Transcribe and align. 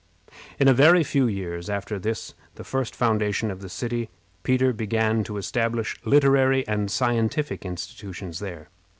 In 0.57 0.67
a 0.67 0.73
very 0.73 1.03
few 1.03 1.27
years 1.27 1.69
after 1.69 1.99
the 1.99 2.63
first 2.63 2.95
foundation 2.95 3.51
of 3.51 3.61
the 3.61 3.69
city, 3.69 4.09
Peter 4.41 4.73
began 4.73 5.23
to 5.25 5.37
establish 5.37 5.95
literary 6.03 6.67
and 6.67 6.89
scientific 6.89 7.63
institutions 7.67 8.39
there. 8.39 8.69